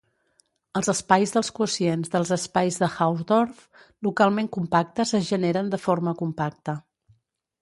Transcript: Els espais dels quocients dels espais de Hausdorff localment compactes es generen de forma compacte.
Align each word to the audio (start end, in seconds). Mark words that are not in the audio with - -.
Els 0.79 0.87
espais 0.93 1.33
dels 1.35 1.51
quocients 1.59 2.09
dels 2.15 2.31
espais 2.37 2.79
de 2.85 2.89
Hausdorff 3.05 3.85
localment 4.09 4.51
compactes 4.59 5.15
es 5.21 5.29
generen 5.35 5.71
de 5.77 5.83
forma 5.87 6.17
compacte. 6.25 6.81